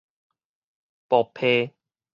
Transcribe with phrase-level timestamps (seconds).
[1.09, 1.75] 薄被